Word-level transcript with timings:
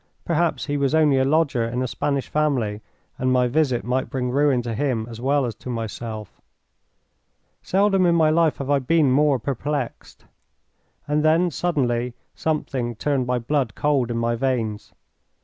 Perhaps 0.25 0.65
he 0.65 0.77
was 0.77 0.95
only 0.95 1.19
a 1.19 1.23
lodger 1.23 1.63
in 1.63 1.83
a 1.83 1.87
Spanish 1.87 2.27
family, 2.27 2.81
and 3.19 3.31
my 3.31 3.47
visit 3.47 3.83
might 3.83 4.09
bring 4.09 4.31
ruin 4.31 4.63
to 4.63 4.73
him 4.73 5.05
as 5.07 5.21
well 5.21 5.45
as 5.45 5.53
to 5.53 5.69
myself. 5.69 6.41
Seldom 7.61 8.07
in 8.07 8.15
my 8.15 8.31
life 8.31 8.57
have 8.57 8.71
I 8.71 8.79
been 8.79 9.11
more 9.11 9.37
perplexed. 9.37 10.25
And 11.07 11.23
then, 11.23 11.51
suddenly, 11.51 12.15
something 12.33 12.95
turned 12.95 13.27
my 13.27 13.37
blood 13.37 13.75
cold 13.75 14.09
in 14.09 14.17
my 14.17 14.35
veins. 14.35 14.91